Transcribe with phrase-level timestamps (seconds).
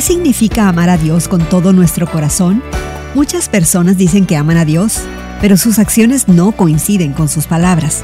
[0.00, 2.62] significa amar a Dios con todo nuestro corazón?
[3.14, 5.00] Muchas personas dicen que aman a Dios,
[5.40, 8.02] pero sus acciones no coinciden con sus palabras.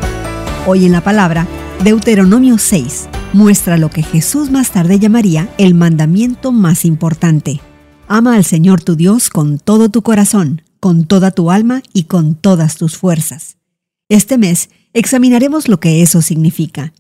[0.67, 1.47] Hoy en la palabra,
[1.83, 7.61] Deuteronomio 6 muestra lo que Jesús más tarde llamaría el mandamiento más importante.
[8.09, 12.35] Ama al Señor tu Dios con todo tu corazón, con toda tu alma y con
[12.35, 13.57] todas tus fuerzas.
[14.09, 16.93] Este mes examinaremos lo que eso significa.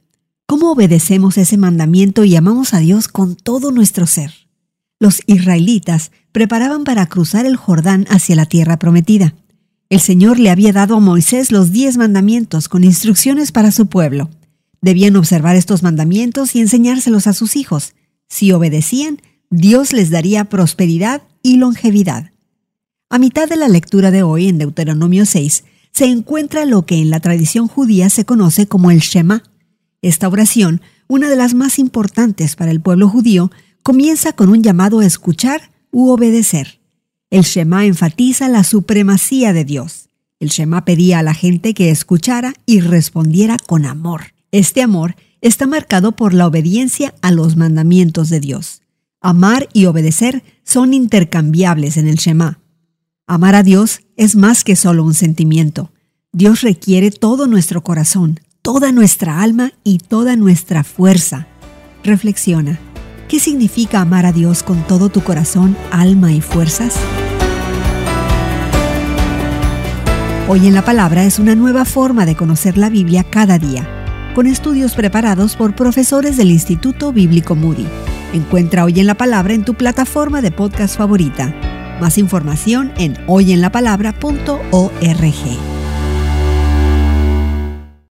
[0.46, 4.32] ¿Cómo obedecemos ese mandamiento y amamos a Dios con todo nuestro ser?
[5.00, 9.34] Los israelitas preparaban para cruzar el Jordán hacia la tierra prometida.
[9.88, 14.28] El Señor le había dado a Moisés los diez mandamientos con instrucciones para su pueblo.
[14.82, 17.94] Debían observar estos mandamientos y enseñárselos a sus hijos.
[18.28, 22.30] Si obedecían, Dios les daría prosperidad y longevidad.
[23.08, 27.08] A mitad de la lectura de hoy, en Deuteronomio 6, se encuentra lo que en
[27.08, 29.42] la tradición judía se conoce como el Shema.
[30.02, 33.50] Esta oración, una de las más importantes para el pueblo judío,
[33.82, 36.80] comienza con un llamado a escuchar u obedecer.
[37.30, 40.08] El Shema enfatiza la supremacía de Dios.
[40.40, 44.32] El Shema pedía a la gente que escuchara y respondiera con amor.
[44.52, 48.82] Este amor está marcado por la obediencia a los mandamientos de Dios.
[49.20, 52.60] Amar y obedecer son intercambiables en el Shema.
[53.26, 55.92] Amar a Dios es más que solo un sentimiento.
[56.32, 61.46] Dios requiere todo nuestro corazón, toda nuestra alma y toda nuestra fuerza.
[62.02, 62.89] Reflexiona.
[63.30, 66.96] ¿Qué significa amar a Dios con todo tu corazón, alma y fuerzas?
[70.48, 73.88] Hoy en la Palabra es una nueva forma de conocer la Biblia cada día,
[74.34, 77.86] con estudios preparados por profesores del Instituto Bíblico Moody.
[78.32, 81.54] Encuentra Hoy en la Palabra en tu plataforma de podcast favorita.
[82.00, 85.69] Más información en hoyenlapalabra.org.